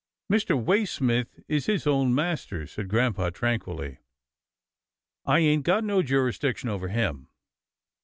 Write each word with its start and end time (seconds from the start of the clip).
"Mr. 0.33 0.59
Waysmith 0.59 1.43
is 1.47 1.67
his 1.67 1.85
own 1.85 2.15
master," 2.15 2.65
said 2.65 2.87
grampa, 2.87 3.29
tranquilly," 3.29 3.99
I 5.27 5.37
ain't 5.41 5.63
got 5.63 5.83
no 5.83 6.01
jurisdiction 6.01 6.69
over 6.69 6.87
him." 6.87 7.27